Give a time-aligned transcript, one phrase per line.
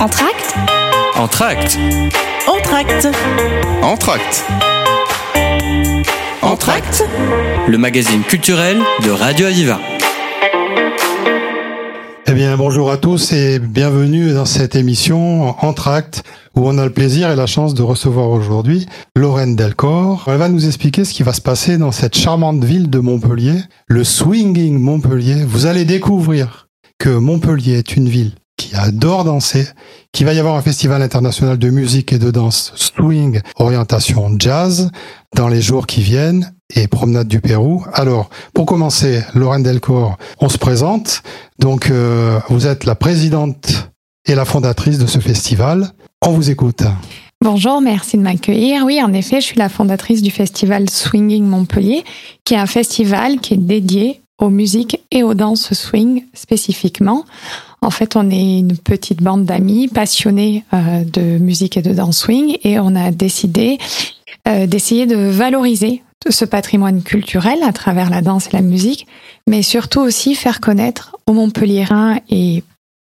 [0.00, 0.54] Entracte
[1.16, 1.78] Entracte
[2.46, 3.08] Entracte
[3.82, 4.44] Entracte
[6.42, 7.04] Entracte
[7.68, 9.78] Le magazine culturel de Radio Aviva.
[12.26, 16.24] Eh bien, bonjour à tous et bienvenue dans cette émission Entracte
[16.56, 18.86] où on a le plaisir et la chance de recevoir aujourd'hui
[19.16, 20.24] Lorraine Delcor.
[20.26, 23.62] Elle va nous expliquer ce qui va se passer dans cette charmante ville de Montpellier,
[23.86, 25.44] le Swinging Montpellier.
[25.44, 26.68] Vous allez découvrir
[26.98, 28.32] que Montpellier est une ville
[28.64, 29.68] qui adore danser,
[30.12, 34.90] qu'il va y avoir un festival international de musique et de danse swing orientation jazz
[35.36, 37.84] dans les jours qui viennent et promenade du Pérou.
[37.92, 41.22] Alors, pour commencer, Lorraine Delcor, on se présente.
[41.58, 43.90] Donc, euh, vous êtes la présidente
[44.26, 45.90] et la fondatrice de ce festival.
[46.22, 46.84] On vous écoute.
[47.42, 48.84] Bonjour, merci de m'accueillir.
[48.86, 52.02] Oui, en effet, je suis la fondatrice du festival Swinging Montpellier,
[52.44, 57.24] qui est un festival qui est dédié aux musiques et aux danses swing spécifiquement.
[57.84, 62.16] En fait, on est une petite bande d'amis passionnés euh, de musique et de danse
[62.16, 63.78] swing et on a décidé
[64.48, 69.06] euh, d'essayer de valoriser ce patrimoine culturel à travers la danse et la musique,
[69.46, 72.64] mais surtout aussi faire connaître aux Montpelliérains et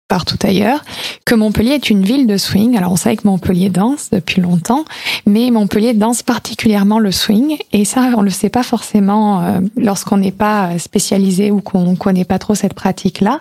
[0.08, 0.84] partout ailleurs,
[1.24, 2.76] que Montpellier est une ville de swing.
[2.76, 4.84] Alors on sait que Montpellier danse depuis longtemps,
[5.26, 10.18] mais Montpellier danse particulièrement le swing, et ça on le sait pas forcément euh, lorsqu'on
[10.18, 13.40] n'est pas spécialisé ou qu'on connaît pas trop cette pratique-là.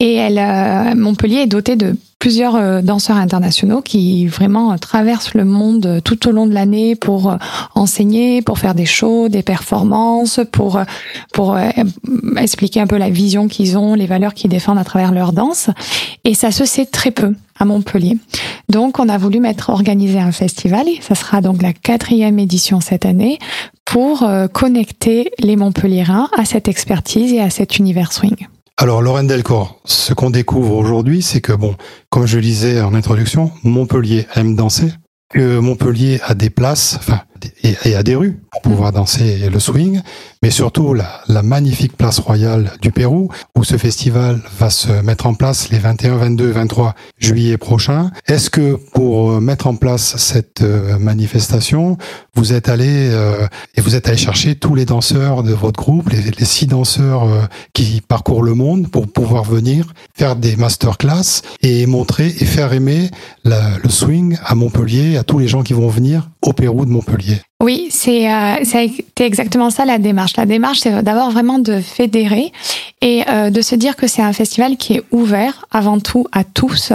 [0.00, 5.44] Et elle, euh, Montpellier est doté de plusieurs euh, danseurs internationaux qui vraiment traversent le
[5.44, 7.36] monde tout au long de l'année pour euh,
[7.74, 10.80] enseigner, pour faire des shows, des performances, pour
[11.32, 11.58] pour
[12.36, 15.68] expliquer un peu la vision qu'ils ont, les valeurs qu'ils défendent à travers leur danse.
[16.22, 18.16] Et ça se sait très peu à Montpellier.
[18.68, 20.86] Donc, on a voulu mettre organiser un festival.
[21.00, 23.40] Ça sera donc la quatrième édition cette année
[23.84, 28.46] pour connecter les Montpelliérains à cette expertise et à cet univers swing.
[28.78, 31.76] Alors, Lorraine Delcor, ce qu'on découvre aujourd'hui, c'est que, bon,
[32.10, 34.92] comme je le disais en introduction, Montpellier aime danser,
[35.28, 37.20] que Montpellier a des places, enfin,
[37.62, 40.00] et, a des rues pour pouvoir danser le swing,
[40.42, 45.26] mais surtout la, la, magnifique place royale du Pérou, où ce festival va se mettre
[45.26, 48.10] en place les 21, 22, 23 juillet prochains.
[48.26, 51.96] Est-ce que pour euh, mettre en place cette euh, manifestation,
[52.34, 56.10] vous êtes allé euh, et vous êtes allé chercher tous les danseurs de votre groupe,
[56.10, 61.86] les, les six danseurs qui parcourent le monde pour pouvoir venir faire des masterclass et
[61.86, 63.10] montrer et faire aimer
[63.44, 67.40] le swing à Montpellier, à tous les gens qui vont venir au Pérou de Montpellier?
[67.62, 70.36] Oui, c'est euh, a été exactement ça la démarche.
[70.36, 72.52] La démarche, c'est d'avoir vraiment de fédérer
[73.00, 76.42] et euh, de se dire que c'est un festival qui est ouvert avant tout à
[76.42, 76.92] tous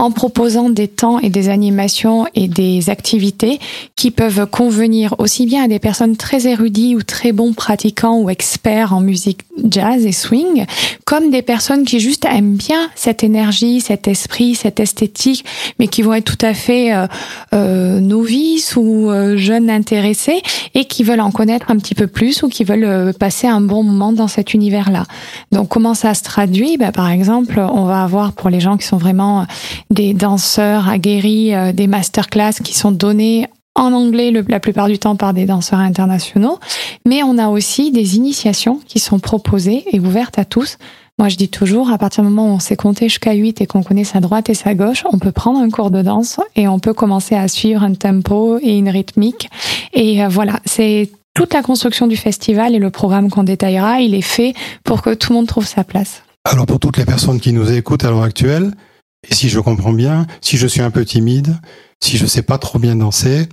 [0.00, 3.60] en proposant des temps et des animations et des activités
[3.96, 8.30] qui peuvent convenir aussi bien à des personnes très érudites ou très bons pratiquants ou
[8.30, 10.64] experts en musique jazz et swing,
[11.04, 15.44] comme des personnes qui juste aiment bien cette énergie, cet esprit, cette esthétique,
[15.78, 17.06] mais qui vont être tout à fait euh,
[17.52, 20.40] euh novices ou euh, jeunes intéressés
[20.74, 23.60] et qui veulent en connaître un petit peu plus ou qui veulent euh, passer un
[23.60, 25.04] bon moment dans cet univers-là.
[25.52, 26.78] Donc comment ça se traduit?
[26.78, 29.46] Ben, Par exemple, on va avoir pour les gens qui sont vraiment
[29.90, 35.32] des danseurs aguerris, des masterclass qui sont donnés en anglais la plupart du temps par
[35.32, 36.58] des danseurs internationaux,
[37.06, 40.76] mais on a aussi des initiations qui sont proposées et ouvertes à tous.
[41.18, 43.66] Moi, je dis toujours, à partir du moment où on sait compter jusqu'à 8 et
[43.66, 46.66] qu'on connaît sa droite et sa gauche, on peut prendre un cours de danse et
[46.66, 49.50] on peut commencer à suivre un tempo et une rythmique.
[49.92, 54.14] Et euh, voilà, c'est toute la construction du festival et le programme qu'on détaillera, il
[54.14, 56.22] est fait pour que tout le monde trouve sa place.
[56.44, 58.72] Alors pour toutes les personnes qui nous écoutent à l'heure actuelle,
[59.28, 61.58] et si je comprends bien, si je suis un peu timide,
[62.02, 63.48] si je sais pas trop bien danser,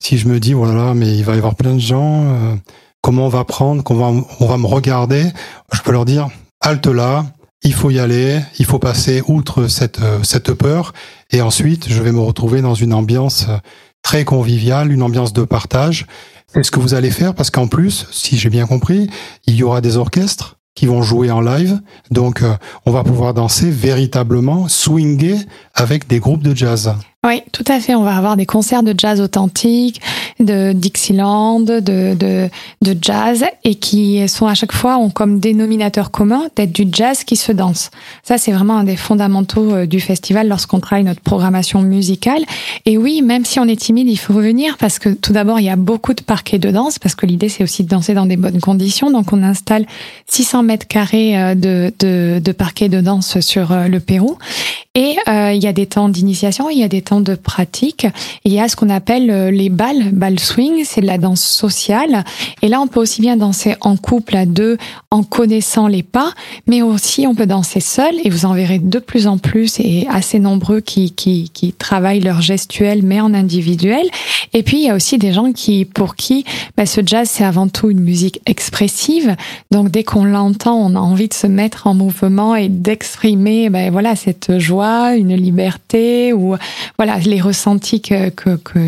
[0.00, 2.54] si je me dis voilà, mais il va y avoir plein de gens, euh,
[3.02, 5.24] comment on va prendre, qu'on va, on va me regarder,
[5.72, 6.28] je peux leur dire
[6.60, 7.26] halte là,
[7.62, 10.92] il faut y aller, il faut passer outre cette euh, cette peur,
[11.30, 13.58] et ensuite je vais me retrouver dans une ambiance euh,
[14.02, 16.06] très conviviale, une ambiance de partage.
[16.52, 17.34] C'est ce que vous allez faire?
[17.34, 19.10] Parce qu'en plus, si j'ai bien compris,
[19.46, 21.80] il y aura des orchestres qui vont jouer en live.
[22.12, 22.44] Donc,
[22.86, 25.34] on va pouvoir danser véritablement, swinger
[25.74, 26.94] avec des groupes de jazz.
[27.26, 27.96] Oui, tout à fait.
[27.96, 30.00] On va avoir des concerts de jazz authentique,
[30.38, 32.48] de Dixieland, de, de,
[32.80, 37.24] de jazz, et qui sont à chaque fois ont comme dénominateur commun d'être du jazz
[37.24, 37.90] qui se danse.
[38.22, 42.42] Ça, c'est vraiment un des fondamentaux euh, du festival lorsqu'on travaille notre programmation musicale.
[42.86, 45.64] Et oui, même si on est timide, il faut revenir parce que tout d'abord, il
[45.64, 48.26] y a beaucoup de parquets de danse, parce que l'idée, c'est aussi de danser dans
[48.26, 49.10] des bonnes conditions.
[49.10, 49.86] Donc, on installe
[50.28, 54.38] 600 mètres carrés euh, de, de, de parquets de danse sur euh, le Pérou.
[54.94, 58.06] Et il y a des temps d'initiation, il y a des temps de pratique.
[58.44, 61.42] Il y a ce qu'on appelle euh, les balles, ball swing, c'est de la danse
[61.42, 62.24] sociale.
[62.62, 64.78] Et là, on peut aussi bien danser en couple à deux,
[65.10, 66.32] en connaissant les pas,
[66.66, 68.14] mais aussi on peut danser seul.
[68.24, 72.20] Et vous en verrez de plus en plus et assez nombreux qui qui, qui travaillent
[72.20, 74.06] leur gestuel, mais en individuel.
[74.52, 76.44] Et puis il y a aussi des gens qui pour qui
[76.76, 79.36] bah, ce jazz c'est avant tout une musique expressive.
[79.70, 83.90] Donc dès qu'on l'entend, on a envie de se mettre en mouvement et d'exprimer, ben
[83.90, 86.54] voilà, cette joie, une liberté ou
[86.98, 88.30] voilà les ressentis que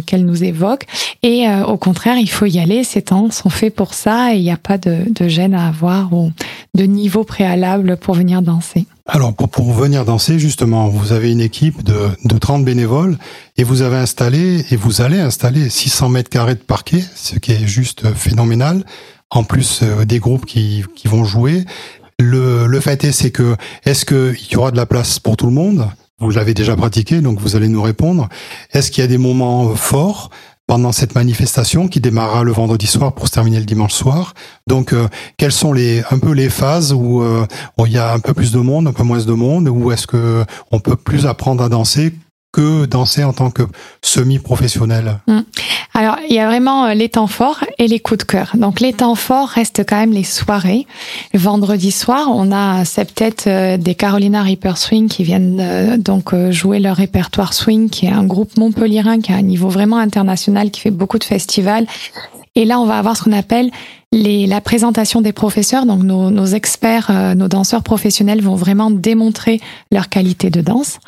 [0.00, 0.86] qu'elle nous évoque.
[1.22, 2.82] Et euh, au contraire, il faut y aller.
[2.82, 5.68] Ces temps sont faits pour ça et il n'y a pas de, de gêne à
[5.68, 6.32] avoir ou
[6.74, 8.86] de niveau préalable pour venir danser.
[9.06, 13.16] Alors, pour, pour venir danser, justement, vous avez une équipe de, de 30 bénévoles
[13.56, 17.52] et vous avez installé et vous allez installer 600 mètres carrés de parquet, ce qui
[17.52, 18.84] est juste phénoménal.
[19.30, 21.64] En plus euh, des groupes qui, qui vont jouer.
[22.18, 25.46] Le, le fait est, c'est que est-ce qu'il y aura de la place pour tout
[25.46, 25.86] le monde?
[26.20, 28.28] Vous l'avez déjà pratiqué, donc vous allez nous répondre.
[28.72, 30.30] Est-ce qu'il y a des moments forts
[30.70, 34.34] pendant cette manifestation qui démarrera le vendredi soir pour se terminer le dimanche soir.
[34.68, 37.44] Donc, euh, quelles sont les un peu les phases où, euh,
[37.76, 39.90] où il y a un peu plus de monde, un peu moins de monde, où
[39.90, 42.12] est-ce que on peut plus apprendre à danser
[42.52, 43.62] que danser en tant que
[44.02, 45.40] semi-professionnel mm.
[45.92, 48.52] Alors, il y a vraiment euh, les temps forts et les coups de cœur.
[48.54, 50.86] Donc, les temps forts restent quand même les soirées.
[51.34, 56.78] Vendredi soir, on a septet euh, des Carolina Reaper Swing qui viennent euh, donc jouer
[56.78, 60.80] leur répertoire swing, qui est un groupe montpellierin qui a un niveau vraiment international, qui
[60.80, 61.86] fait beaucoup de festivals.
[62.54, 63.70] Et là, on va avoir ce qu'on appelle
[64.12, 68.90] les, la présentation des professeurs, donc nos, nos experts, euh, nos danseurs professionnels vont vraiment
[68.90, 69.60] démontrer
[69.92, 70.98] leur qualité de danse.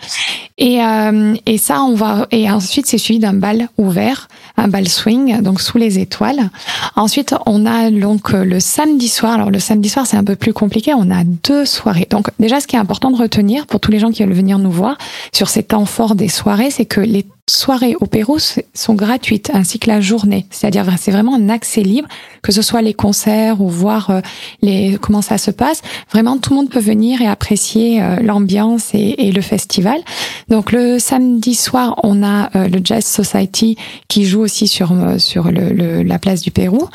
[0.57, 4.89] Et, euh, et ça, on va et ensuite c'est suivi d'un bal ouvert, un bal
[4.89, 6.51] swing, donc sous les étoiles.
[6.95, 9.33] Ensuite, on a donc le samedi soir.
[9.33, 10.95] Alors le samedi soir, c'est un peu plus compliqué.
[10.95, 12.07] On a deux soirées.
[12.09, 14.59] Donc déjà, ce qui est important de retenir pour tous les gens qui veulent venir
[14.59, 14.97] nous voir
[15.33, 19.79] sur ces temps forts des soirées, c'est que les soirées au Pérou sont gratuites, ainsi
[19.79, 20.47] que la journée.
[20.51, 22.09] C'est-à-dire, c'est vraiment un accès libre,
[22.43, 24.21] que ce soit les concerts ou voir euh,
[24.61, 25.83] les comment ça se passe.
[26.11, 30.01] Vraiment, tout le monde peut venir et apprécier euh, l'ambiance et, le festival.
[30.49, 33.77] Donc, le samedi soir, on a euh, le Jazz Society
[34.09, 36.89] qui joue aussi sur sur la place du Pérou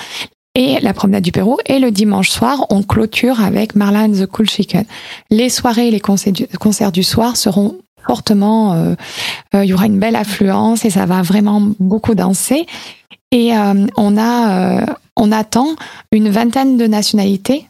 [0.55, 1.57] et la promenade du Pérou.
[1.65, 4.85] Et le dimanche soir, on clôture avec Marla and the Cool Chicken.
[5.29, 8.95] Les soirées et les concerts du soir seront fortement.
[9.53, 12.65] Il y aura une belle affluence et ça va vraiment beaucoup danser.
[13.31, 13.51] Et
[13.97, 14.85] on a,
[15.18, 15.75] on attend
[16.12, 17.66] une vingtaine de nationalités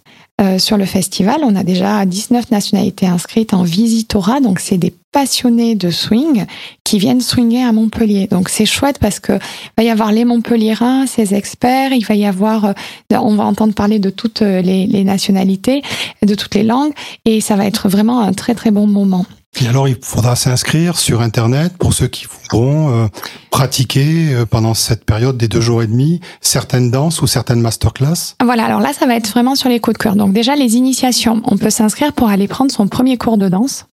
[0.60, 1.38] sur le festival.
[1.42, 6.46] On a déjà 19 nationalités inscrites en visitora, donc c'est des passionnés de swing
[6.84, 8.28] qui viennent swinger à Montpellier.
[8.28, 9.34] Donc c'est chouette parce que
[9.76, 12.76] va y avoir les Montpelliérains, ces experts, il va y avoir,
[13.10, 15.82] on va entendre parler de toutes les, les nationalités,
[16.22, 16.94] de toutes les langues,
[17.26, 19.26] et ça va être vraiment un très très bon moment.
[19.62, 23.08] Et alors, il faudra s'inscrire sur Internet pour ceux qui voudront euh,
[23.50, 28.36] pratiquer euh, pendant cette période des deux jours et demi certaines danses ou certaines masterclass.
[28.44, 30.16] Voilà, alors là, ça va être vraiment sur les coups de cœur.
[30.16, 33.88] Donc déjà, les initiations, on peut s'inscrire pour aller prendre son premier cours de danse.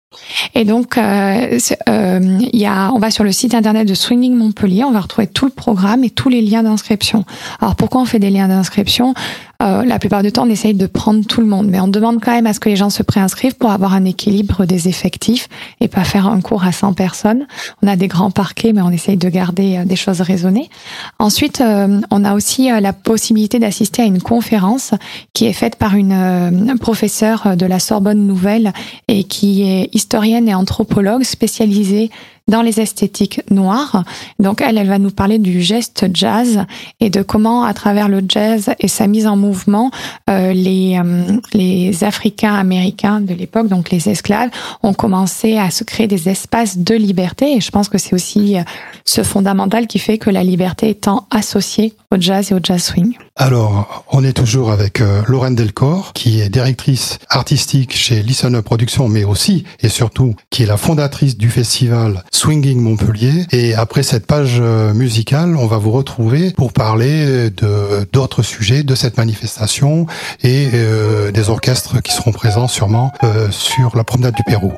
[0.54, 1.58] Et donc, euh,
[1.88, 5.28] euh, y a, on va sur le site internet de Swinging Montpellier, on va retrouver
[5.28, 7.24] tout le programme et tous les liens d'inscription.
[7.60, 9.14] Alors, pourquoi on fait des liens d'inscription?
[9.60, 12.20] Euh, La plupart du temps, on essaye de prendre tout le monde, mais on demande
[12.22, 15.48] quand même à ce que les gens se préinscrivent pour avoir un équilibre des effectifs
[15.80, 17.46] et pas faire un cours à 100 personnes.
[17.82, 20.70] On a des grands parquets, mais on essaye de garder euh, des choses raisonnées.
[21.18, 24.92] Ensuite, euh, on a aussi la possibilité d'assister à une conférence
[25.32, 28.72] qui est faite par une professeure de la Sorbonne Nouvelle
[29.08, 32.10] et qui est historienne et anthropologue spécialisée
[32.48, 34.04] dans les esthétiques noires.
[34.38, 36.64] Donc elle, elle va nous parler du geste jazz
[37.00, 39.90] et de comment, à travers le jazz et sa mise en mouvement,
[40.28, 44.50] euh, les, euh, les Africains américains de l'époque, donc les esclaves,
[44.82, 47.56] ont commencé à se créer des espaces de liberté.
[47.56, 48.62] Et je pense que c'est aussi euh,
[49.04, 53.14] ce fondamental qui fait que la liberté étant associée au jazz et au jazz swing.
[53.42, 58.66] Alors, on est toujours avec euh, Lorraine Delcor, qui est directrice artistique chez Listen Up
[58.66, 63.46] Productions, mais aussi et surtout qui est la fondatrice du festival Swinging Montpellier.
[63.50, 68.82] Et après cette page euh, musicale, on va vous retrouver pour parler de d'autres sujets
[68.82, 70.06] de cette manifestation
[70.42, 74.74] et euh, des orchestres qui seront présents sûrement euh, sur la promenade du Pérou.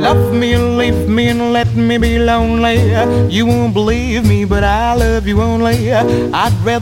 [0.00, 2.80] Love me and leave me and let me be lonely.
[3.30, 5.92] You won't believe me, but I love you only.
[5.92, 6.81] I'd rather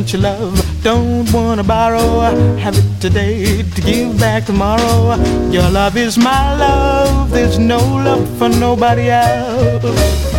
[0.00, 2.20] Want your love, don't wanna borrow.
[2.56, 5.16] Have it today to give back tomorrow.
[5.50, 10.29] Your love is my love, there's no love for nobody else.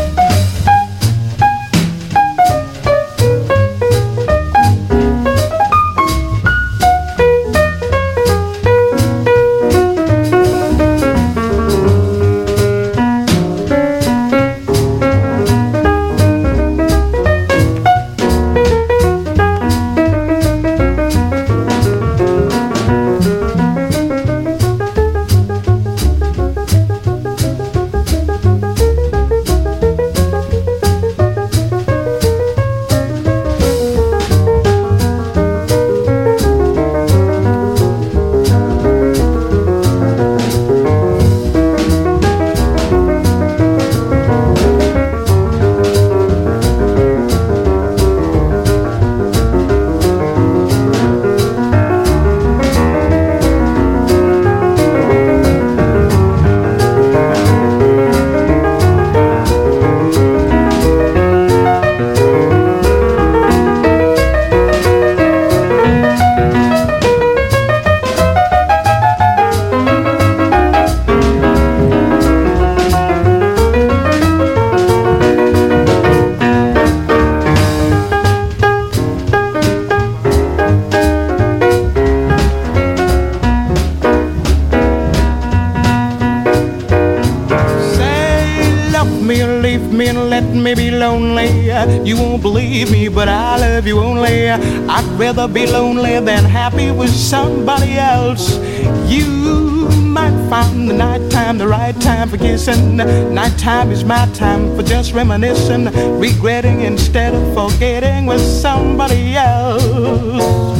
[102.38, 102.98] Kissing.
[102.98, 105.86] Nighttime is my time for just reminiscing,
[106.20, 110.78] regretting instead of forgetting with somebody else.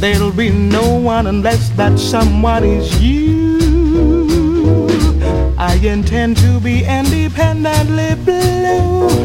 [0.00, 3.58] There'll be no one unless that someone is you.
[5.58, 9.24] I intend to be independently blue.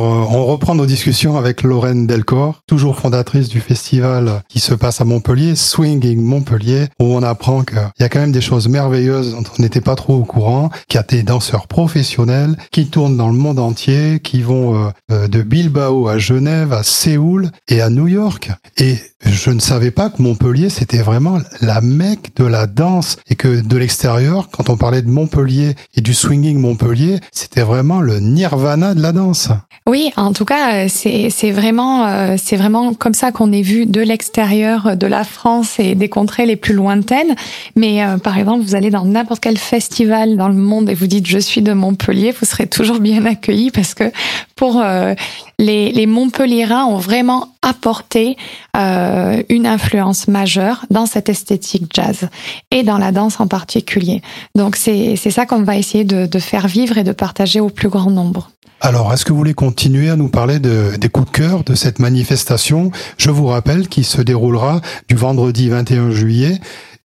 [0.75, 6.21] Nos discussions avec Lorraine Delcor, toujours fondatrice du festival qui se passe à Montpellier, Swinging
[6.21, 9.81] Montpellier, où on apprend qu'il y a quand même des choses merveilleuses dont on n'était
[9.81, 13.59] pas trop au courant, qu'il y a des danseurs professionnels qui tournent dans le monde
[13.59, 18.51] entier, qui vont euh, euh, de Bilbao à Genève, à Séoul et à New York.
[18.77, 23.35] Et je ne savais pas que Montpellier, c'était vraiment la mecque de la danse et
[23.35, 28.19] que de l'extérieur, quand on parlait de Montpellier et du swinging Montpellier, c'était vraiment le
[28.19, 29.49] nirvana de la danse.
[29.87, 34.01] Oui, en tout cas, c'est vraiment euh, c'est vraiment comme ça qu'on est vu de
[34.01, 37.35] l'extérieur de la France et des contrées les plus lointaines.
[37.75, 41.07] Mais euh, par exemple, vous allez dans n'importe quel festival dans le monde et vous
[41.07, 44.11] dites je suis de Montpellier, vous serez toujours bien accueilli parce que
[44.55, 45.13] pour euh,
[45.59, 48.37] les, les Montpelliérains ont vraiment apporté
[48.73, 52.29] une influence majeure dans cette esthétique jazz
[52.71, 54.21] et dans la danse en particulier.
[54.55, 57.89] Donc c'est ça qu'on va essayer de, de faire vivre et de partager au plus
[57.89, 58.49] grand nombre.
[58.83, 61.75] Alors, est-ce que vous voulez continuer à nous parler de, des coups de cœur de
[61.75, 62.89] cette manifestation?
[63.17, 66.59] Je vous rappelle qu'il se déroulera du vendredi 21 juillet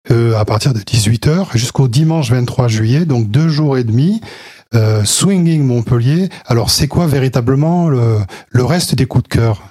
[0.10, 4.22] euh, à partir de 18h jusqu'au dimanche 23 juillet, donc deux jours et demi.
[4.74, 6.30] Euh, Swinging Montpellier.
[6.46, 8.20] Alors, c'est quoi véritablement le,
[8.50, 9.62] le reste des coups de cœur?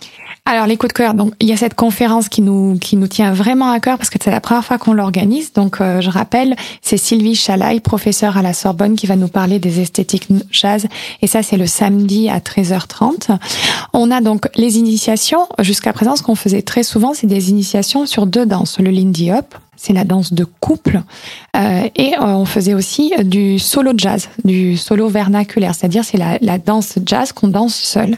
[0.47, 3.07] Alors les coups de cœur, donc il y a cette conférence qui nous qui nous
[3.07, 5.55] tient vraiment à cœur parce que c'est la première fois qu'on l'organise.
[5.55, 9.59] Donc euh, je rappelle, c'est Sylvie Chalaï, professeure à la Sorbonne, qui va nous parler
[9.59, 10.87] des esthétiques jazz.
[11.23, 13.39] Et ça c'est le samedi à 13h30.
[13.95, 15.49] On a donc les initiations.
[15.61, 19.33] Jusqu'à présent, ce qu'on faisait très souvent, c'est des initiations sur deux danses, le Lindy
[19.33, 21.03] Hop c'est la danse de couple.
[21.57, 26.39] Euh, et euh, on faisait aussi du solo jazz, du solo vernaculaire, c'est-à-dire c'est la,
[26.41, 28.17] la, danse jazz qu'on danse seul.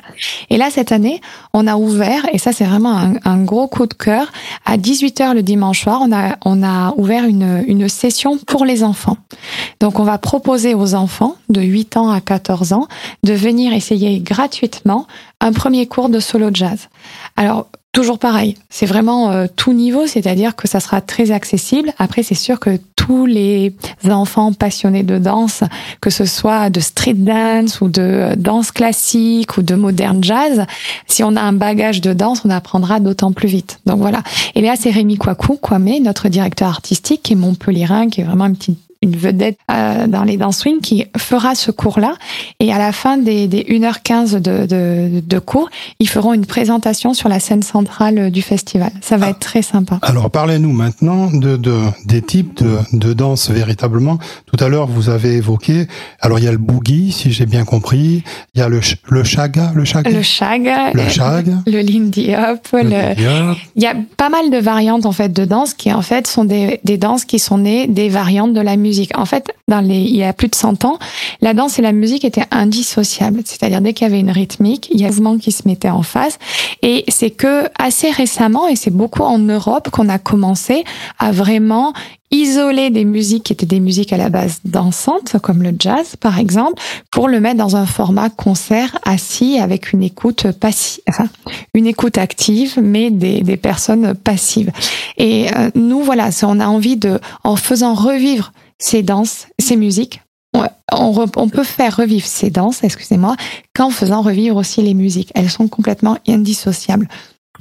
[0.48, 1.20] Et là, cette année,
[1.52, 4.30] on a ouvert, et ça c'est vraiment un, un, gros coup de cœur,
[4.64, 8.84] à 18h le dimanche soir, on a, on a ouvert une, une session pour les
[8.84, 9.16] enfants.
[9.80, 12.86] Donc on va proposer aux enfants de 8 ans à 14 ans
[13.24, 15.06] de venir essayer gratuitement
[15.40, 16.88] un premier cours de solo jazz.
[17.36, 17.66] Alors,
[17.96, 18.58] toujours pareil.
[18.68, 21.94] C'est vraiment euh, tout niveau, c'est-à-dire que ça sera très accessible.
[21.98, 23.74] Après, c'est sûr que tous les
[24.04, 25.64] enfants passionnés de danse,
[26.02, 30.66] que ce soit de street dance ou de danse classique ou de modern jazz,
[31.06, 33.80] si on a un bagage de danse, on apprendra d'autant plus vite.
[33.86, 34.22] Donc voilà.
[34.54, 38.44] Et là, c'est Rémi Kouakou, Kwame, notre directeur artistique, qui est Montpellierin, qui est vraiment
[38.44, 42.14] une petite une vedette euh, dans les dance swing qui fera ce cours-là.
[42.60, 45.70] Et à la fin des, des 1h15 de, de, de, cours,
[46.00, 48.90] ils feront une présentation sur la scène centrale du festival.
[49.00, 49.30] Ça va ah.
[49.30, 49.98] être très sympa.
[50.02, 54.18] Alors parlez-nous maintenant de, de, des types de, de danse véritablement.
[54.46, 55.86] Tout à l'heure, vous avez évoqué,
[56.20, 59.24] alors il y a le boogie, si j'ai bien compris, il y a le, le
[59.24, 60.10] shaga, le shaga.
[60.10, 60.92] Le shaga.
[60.92, 61.54] Le shag.
[61.66, 62.66] Le lindy hop.
[62.72, 63.14] Le,
[63.76, 66.44] Il y a pas mal de variantes en fait de danse qui en fait sont
[66.44, 69.98] des, des danses qui sont nées des variantes de la musique En fait, dans les,
[69.98, 70.98] il y a plus de 100 ans,
[71.40, 73.40] la danse et la musique étaient indissociables.
[73.44, 75.90] C'est-à-dire, dès qu'il y avait une rythmique, il y a un mouvement qui se mettait
[75.90, 76.38] en face.
[76.82, 80.84] Et c'est que assez récemment, et c'est beaucoup en Europe, qu'on a commencé
[81.18, 81.92] à vraiment
[82.30, 86.38] isoler des musiques qui étaient des musiques à la base dansantes, comme le jazz par
[86.38, 91.02] exemple, pour le mettre dans un format concert assis avec une écoute passive,
[91.74, 94.72] une écoute active, mais des, des personnes passives.
[95.18, 100.20] Et euh, nous, voilà, on a envie de, en faisant revivre ces danses, ces musiques.
[100.92, 103.36] On, peut faire revivre ces danses, excusez-moi,
[103.74, 105.30] qu'en faisant revivre aussi les musiques.
[105.34, 107.08] Elles sont complètement indissociables.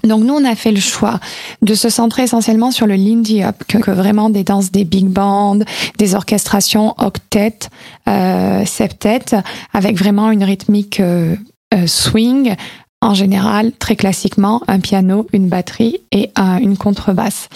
[0.03, 1.19] Donc nous, on a fait le choix
[1.61, 5.57] de se centrer essentiellement sur le Lindy Hop, que, vraiment des danses des big bands,
[5.97, 7.59] des orchestrations octet,
[8.07, 9.41] euh, septet,
[9.73, 11.35] avec vraiment une rythmique euh,
[11.73, 12.55] euh, swing,
[13.01, 17.49] en général, très classiquement, un piano, une batterie et une contrebasse.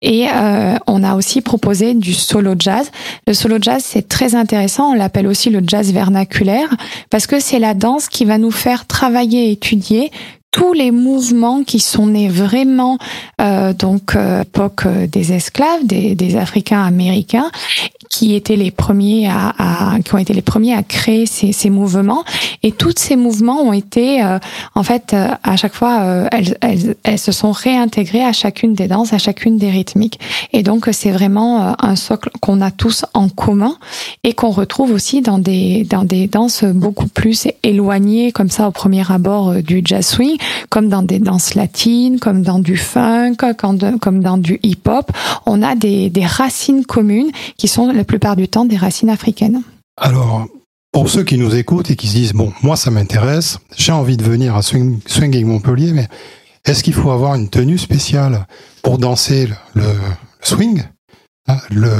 [0.00, 2.90] Et euh, on a aussi proposé du solo jazz.
[3.26, 4.92] Le solo jazz, c'est très intéressant.
[4.92, 6.68] On l'appelle aussi le jazz vernaculaire
[7.10, 10.12] parce que c'est la danse qui va nous faire travailler étudier
[10.50, 12.98] tous les mouvements qui sont nés vraiment
[13.40, 17.50] euh, donc euh, époque euh, des esclaves, des, des Africains américains,
[18.08, 21.70] qui étaient les premiers à, à, qui ont été les premiers à créer ces, ces
[21.70, 22.24] mouvements.
[22.62, 24.38] Et tous ces mouvements ont été euh,
[24.74, 28.74] en fait euh, à chaque fois euh, elles, elles, elles, se sont réintégrées à chacune
[28.74, 30.18] des danses à chacune des rythmiques.
[30.52, 33.76] Et donc c'est vraiment un socle qu'on a tous en commun
[34.24, 38.70] et qu'on retrouve aussi dans des dans des danses beaucoup plus éloignées comme ça au
[38.70, 40.37] premier abord du jazz swing
[40.70, 45.12] comme dans des danses latines comme dans du funk comme, dans du hip hop
[45.46, 49.62] on a des, des racines communes qui sont la plupart du temps des racines africaines.
[49.96, 50.46] Alors,
[50.92, 54.16] pour ceux qui nous écoutent et qui se disent, bon, moi ça m'intéresse, j'ai envie
[54.16, 56.08] de venir à Swing, Swinging Montpellier, mais
[56.64, 58.46] est-ce qu'il faut avoir une tenue spéciale
[58.82, 59.92] pour danser le, le
[60.42, 60.82] swing
[61.46, 61.90] hein, le,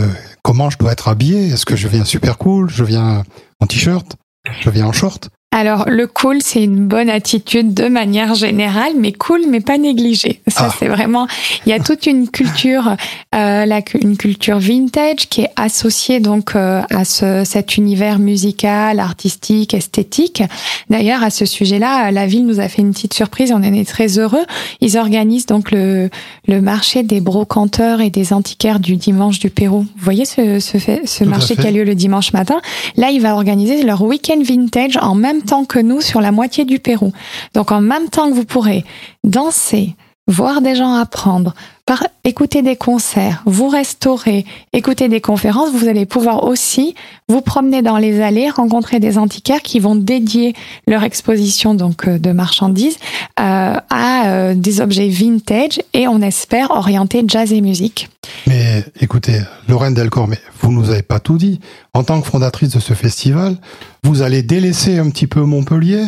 [0.43, 1.49] Comment je dois être habillé?
[1.49, 3.23] Est-ce que je viens super cool Je viens
[3.61, 4.17] en t-shirt
[4.61, 5.31] Je viens en short?
[5.51, 10.43] Alors le cool, c'est une bonne attitude de manière générale, mais cool, mais pas négligé.
[10.47, 10.75] Ça, ah.
[10.79, 11.27] c'est vraiment.
[11.65, 12.97] Il y a toute une culture,
[13.35, 19.01] euh, la, une culture vintage qui est associée donc euh, à ce, cet univers musical,
[19.01, 20.43] artistique, esthétique.
[20.91, 23.51] D'ailleurs, à ce sujet-là, la ville nous a fait une petite surprise.
[23.51, 24.45] On en est très heureux.
[24.83, 26.11] Ils organisent donc le
[26.47, 29.81] le marché des brocanteurs et des antiquaires du dimanche du Pérou.
[29.81, 32.61] Vous voyez ce ce, ce marché qui a lieu le dimanche matin?
[32.97, 36.65] Là, il va organiser leur week-end vintage en même temps que nous sur la moitié
[36.65, 37.13] du Pérou.
[37.55, 38.85] Donc en même temps que vous pourrez
[39.25, 39.95] danser,
[40.29, 41.55] voir des gens apprendre,
[41.87, 46.95] par, écouter des concerts, vous restaurer, écouter des conférences, vous allez pouvoir aussi
[47.29, 50.55] vous promener dans les allées, rencontrer des antiquaires qui vont dédier
[50.87, 52.99] leur exposition donc euh, de marchandises
[53.41, 58.11] euh, à euh, des objets vintage et on espère orienter jazz et musique.
[58.47, 61.59] Mais écoutez, Lorraine Delcor, mais vous nous avez pas tout dit.
[61.95, 63.57] En tant que fondatrice de ce festival,
[64.05, 66.05] vous allez délaisser un petit peu Montpellier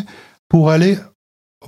[0.48, 0.98] pour aller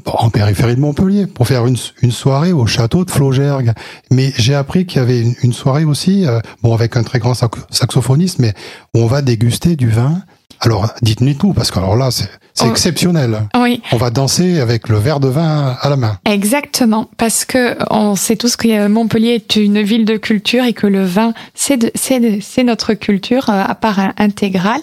[0.07, 3.72] en périphérie de Montpellier pour faire une, une soirée au château de Flaugergue.
[4.11, 7.18] Mais j'ai appris qu'il y avait une, une soirée aussi, euh, bon avec un très
[7.18, 8.55] grand saxophoniste, mais
[8.94, 10.22] où on va déguster du vin.
[10.61, 12.70] Alors dites-nous tout parce que alors là c'est c'est oh.
[12.70, 13.48] exceptionnel.
[13.59, 13.81] Oui.
[13.92, 16.18] On va danser avec le verre de vin à la main.
[16.26, 20.87] Exactement, parce que on sait tous que Montpellier est une ville de culture et que
[20.87, 24.81] le vin, c'est c'est notre culture euh, à part intégrale.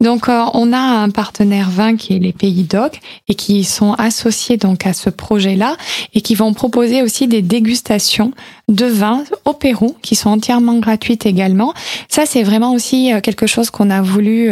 [0.00, 3.92] Donc, euh, on a un partenaire vin qui est les Pays d'Oc et qui sont
[3.94, 5.76] associés donc à ce projet-là
[6.14, 8.32] et qui vont proposer aussi des dégustations
[8.68, 11.74] de vin au Pérou qui sont entièrement gratuites également.
[12.08, 14.50] Ça, c'est vraiment aussi euh, quelque chose qu'on a voulu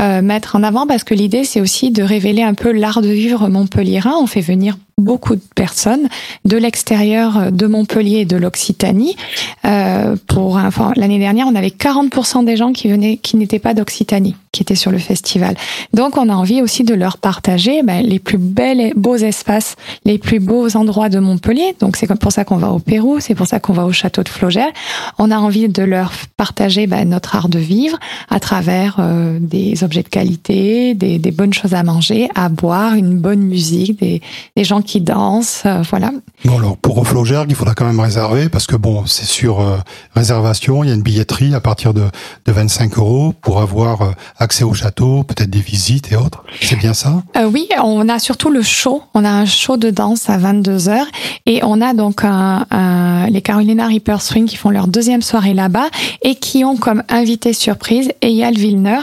[0.00, 3.48] mettre en avant parce que l'idée, c'est aussi de révéler un peu l'art de vivre
[3.48, 4.14] montpelliérain.
[4.20, 6.08] On fait venir beaucoup de personnes
[6.44, 9.16] de l'extérieur de Montpellier et de l'Occitanie.
[9.64, 13.74] Euh, pour enfin, l'année dernière, on avait 40% des gens qui venaient, qui n'étaient pas
[13.74, 15.56] d'Occitanie, qui étaient sur le festival.
[15.92, 19.76] Donc, on a envie aussi de leur partager ben, les plus belles, et beaux espaces,
[20.04, 21.74] les plus beaux endroits de Montpellier.
[21.80, 24.22] Donc, c'est pour ça qu'on va au Pérou, c'est pour ça qu'on va au château
[24.22, 24.70] de Flogère.
[25.18, 27.98] On a envie de leur partager ben, notre art de vivre
[28.30, 32.94] à travers euh, des objets de qualité, des, des, bonnes choses à manger, à boire,
[32.94, 34.20] une bonne musique, des,
[34.56, 36.10] des gens qui dansent, euh, voilà.
[36.44, 39.76] Bon alors pour Flogère, il faudra quand même réserver parce que bon, c'est sur euh,
[40.16, 42.02] réservation, il y a une billetterie à partir de,
[42.46, 46.42] de 25 euros pour avoir accès au château, peut-être des visites et autres.
[46.60, 47.22] C'est bien ça?
[47.52, 49.02] Oui, on a surtout le show.
[49.14, 51.00] On a un show de danse à 22 h
[51.46, 55.54] et on a donc un, un, les Carolina Reaper Swing qui font leur deuxième soirée
[55.54, 55.88] là-bas
[56.22, 59.00] et qui ont comme invité surprise Eyal Vilner,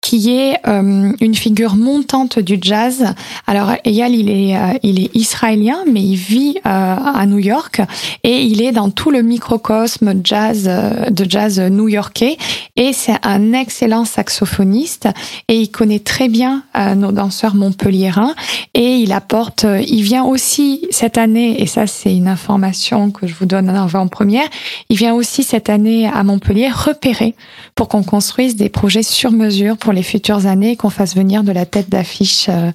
[0.00, 3.14] qui est euh, une figure montante du jazz.
[3.46, 7.80] Alors Eyal, il est, euh, il est israélien, mais il vit euh, à New York
[8.22, 10.70] et il est dans tout le microcosme jazz
[11.10, 12.36] de jazz new-yorkais.
[12.76, 15.08] Et c'est un excellent saxophoniste
[15.48, 16.64] et il connaît très bien
[16.96, 18.34] nos danseurs montpelliérains
[18.74, 23.34] et il apporte, il vient aussi cette année, et ça c'est une information que je
[23.34, 24.48] vous donne en avant-première,
[24.88, 27.34] il vient aussi cette année à Montpellier repérer
[27.74, 31.52] pour qu'on construise des projets sur mesure pour les futures années, qu'on fasse venir de
[31.52, 32.70] la tête d'affiche euh,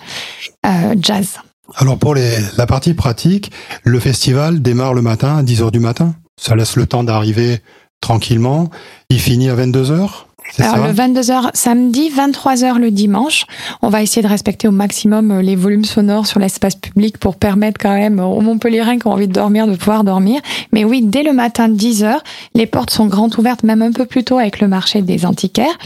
[0.66, 1.40] euh, jazz.
[1.76, 3.52] Alors pour les, la partie pratique,
[3.84, 6.16] le festival démarre le matin à 10h du matin.
[6.40, 7.62] Ça laisse le temps d'arriver
[8.00, 8.70] tranquillement.
[9.10, 10.27] Il finit à 22h
[10.60, 13.46] alors le 22h samedi, 23h le dimanche.
[13.82, 17.36] On va essayer de respecter au maximum euh, les volumes sonores sur l'espace public pour
[17.36, 20.42] permettre quand même aux Montpellierins qui ont envie de dormir de pouvoir dormir.
[20.72, 22.20] Mais oui, dès le matin 10h,
[22.56, 25.78] les portes sont grandes ouvertes, même un peu plus tôt avec le marché des antiquaires.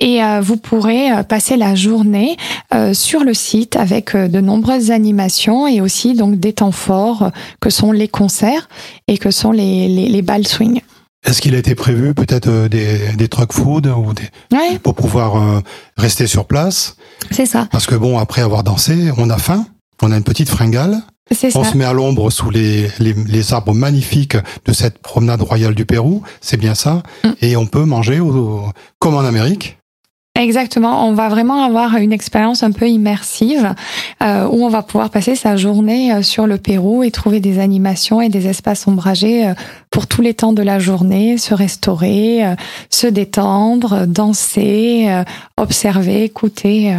[0.00, 2.36] Et euh, vous pourrez euh, passer la journée
[2.92, 7.92] sur le site avec de nombreuses animations et aussi donc des temps forts que sont
[7.92, 8.68] les concerts
[9.06, 10.80] et que sont les, les, les balles swing.
[11.24, 15.36] Est-ce qu'il a été prévu peut-être euh, des, des truck food ou des, pour pouvoir
[15.36, 15.60] euh,
[15.96, 16.96] rester sur place?
[17.30, 17.66] C'est ça.
[17.70, 19.66] Parce que bon, après avoir dansé, on a faim,
[20.02, 21.02] on a une petite fringale.
[21.54, 25.74] On se met à l'ombre sous les, les, les, arbres magnifiques de cette promenade royale
[25.74, 27.02] du Pérou, c'est bien ça.
[27.24, 27.28] Mm.
[27.40, 28.20] Et on peut manger
[28.98, 29.78] comme en Amérique.
[30.36, 33.72] Exactement, on va vraiment avoir une expérience un peu immersive
[34.20, 37.60] euh, où on va pouvoir passer sa journée euh, sur le Pérou et trouver des
[37.60, 39.54] animations et des espaces ombragés euh,
[39.92, 42.42] pour tous les temps de la journée, se restaurer,
[42.90, 45.08] se détendre, danser,
[45.56, 46.92] observer, écouter.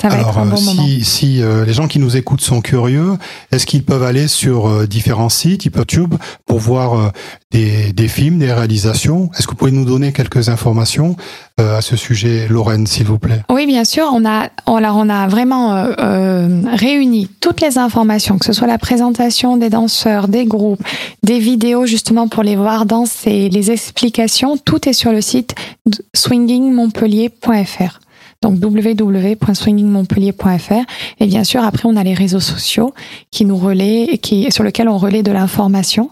[0.00, 0.88] Ça va Alors, être un bon si, moment.
[1.02, 3.18] si les gens qui nous écoutent sont curieux,
[3.52, 6.14] est-ce qu'ils peuvent aller sur différents sites, YouTube,
[6.46, 7.12] pour voir
[7.50, 9.30] des, des, films, des réalisations?
[9.36, 11.16] Est-ce que vous pouvez nous donner quelques informations
[11.60, 13.42] euh, à ce sujet, Lorraine, s'il vous plaît?
[13.50, 14.04] Oui, bien sûr.
[14.12, 18.66] On a, alors on a vraiment euh, euh, réuni toutes les informations, que ce soit
[18.66, 20.82] la présentation des danseurs, des groupes,
[21.22, 24.56] des vidéos justement pour les voir danser, les explications.
[24.56, 25.54] Tout est sur le site
[26.14, 28.00] swingingmontpellier.fr
[28.42, 30.84] donc www.swingingmontpellier.fr
[31.20, 32.94] et bien sûr après on a les réseaux sociaux
[33.30, 36.08] qui nous relaient qui sur lesquels on relaie de l'information.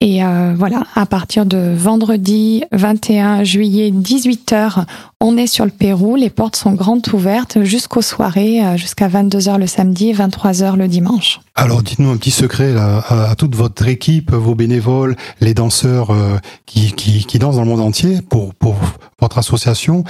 [0.00, 4.86] Et euh, voilà à partir de vendredi 21 juillet 18h
[5.20, 6.16] on est sur le Pérou.
[6.16, 11.40] Les portes sont grandes ouvertes jusqu'aux soirées euh, jusqu'à 22h le samedi 23h le dimanche.
[11.54, 16.38] Alors dites-nous un petit secret là, à, toute votre équipe vos bénévoles les danseurs euh,
[16.64, 18.76] qui, qui, qui dansent dans le monde entier pour pour
[19.20, 20.04] votre association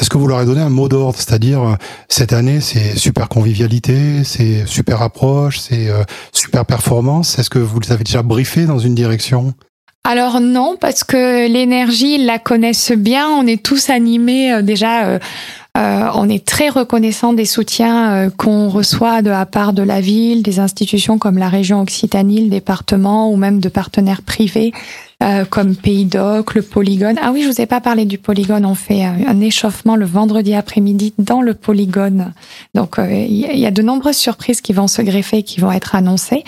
[0.00, 1.74] est-ce que vous leur avez donné un mot d'ordre, c'est-à-dire euh,
[2.08, 7.38] cette année c'est super convivialité, c'est super approche, c'est euh, super performance?
[7.38, 9.54] Est-ce que vous les avez déjà briefés dans une direction?
[10.04, 13.28] Alors non, parce que l'énergie, ils la connaissent bien.
[13.28, 15.18] On est tous animés euh, déjà.
[15.74, 20.58] on est très reconnaissant des soutiens qu'on reçoit de la part de la ville, des
[20.58, 24.72] institutions comme la région Occitanie, le département ou même de partenaires privés
[25.22, 27.16] euh, comme Pays Doc, le Polygone.
[27.22, 28.66] Ah oui, je vous ai pas parlé du Polygone.
[28.66, 32.32] On fait euh, un échauffement le vendredi après-midi dans le Polygone.
[32.74, 35.94] Donc euh, il y a de nombreuses surprises qui vont se greffer, qui vont être
[35.94, 36.42] annoncées.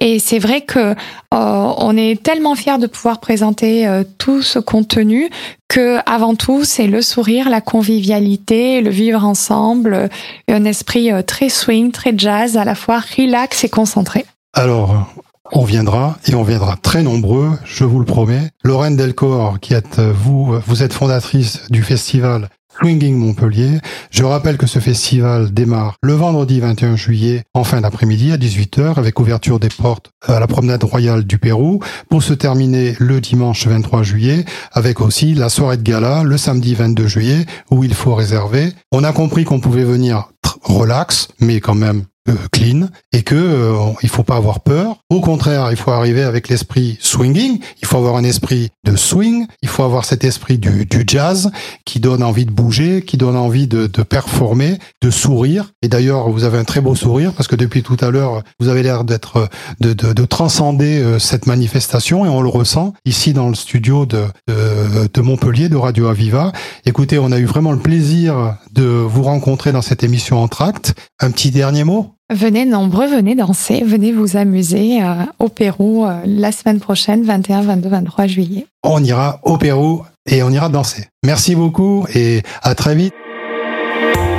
[0.00, 0.94] Et c'est vrai que
[1.30, 3.86] on est tellement fiers de pouvoir présenter
[4.16, 5.28] tout ce contenu
[5.68, 10.08] que avant tout c'est le sourire, la convivialité, le vivre ensemble,
[10.48, 14.24] un esprit très swing, très jazz, à la fois relax et concentré.
[14.54, 15.06] Alors,
[15.52, 18.50] on viendra et on viendra très nombreux, je vous le promets.
[18.64, 23.78] Lorraine Delcor, qui êtes vous, vous êtes fondatrice du festival Swinging Montpellier.
[24.10, 28.98] Je rappelle que ce festival démarre le vendredi 21 juillet en fin d'après-midi à 18h
[28.98, 31.80] avec ouverture des portes à la promenade royale du Pérou
[32.10, 36.74] pour se terminer le dimanche 23 juillet avec aussi la soirée de gala le samedi
[36.74, 38.72] 22 juillet où il faut réserver.
[38.92, 40.28] On a compris qu'on pouvait venir
[40.62, 42.15] relax mais quand même euh,
[42.52, 44.96] clean et que euh, il faut pas avoir peur.
[45.10, 47.60] Au contraire, il faut arriver avec l'esprit swinging.
[47.80, 49.46] Il faut avoir un esprit de swing.
[49.62, 51.50] Il faut avoir cet esprit du, du jazz
[51.84, 55.72] qui donne envie de bouger, qui donne envie de, de performer, de sourire.
[55.82, 58.68] Et d'ailleurs, vous avez un très beau sourire parce que depuis tout à l'heure, vous
[58.68, 59.48] avez l'air d'être
[59.80, 64.06] de, de, de, transcender euh, cette manifestation et on le ressent ici dans le studio
[64.06, 66.52] de, de Montpellier de Radio Aviva.
[66.84, 70.94] Écoutez, on a eu vraiment le plaisir de vous rencontrer dans cette émission en tract.
[71.20, 72.15] Un petit dernier mot?
[72.34, 77.60] Venez nombreux, venez danser, venez vous amuser euh, au Pérou euh, la semaine prochaine, 21,
[77.60, 78.66] 22, 23 juillet.
[78.82, 81.04] On ira au Pérou et on ira danser.
[81.24, 83.14] Merci beaucoup et à très vite.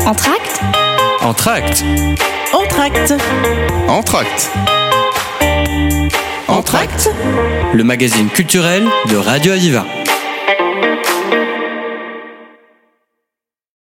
[0.06, 0.62] Entracte
[1.22, 1.86] Entracte.
[2.54, 3.14] Entracte
[3.88, 4.52] Entracte.
[6.50, 7.10] Entracte
[7.74, 9.86] Le magazine culturel de Radio Aviva.